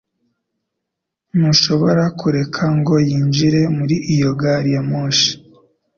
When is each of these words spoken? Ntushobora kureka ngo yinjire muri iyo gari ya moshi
Ntushobora 1.35 2.03
kureka 2.19 2.63
ngo 2.77 2.95
yinjire 3.09 3.61
muri 3.77 3.95
iyo 4.13 4.31
gari 4.39 4.69
ya 4.75 4.83
moshi 4.89 5.31